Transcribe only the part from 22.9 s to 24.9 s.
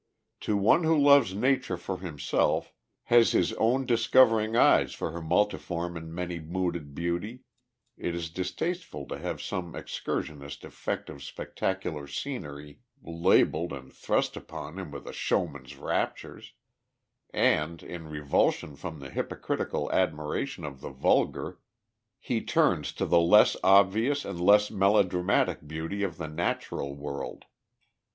to the less obvious and less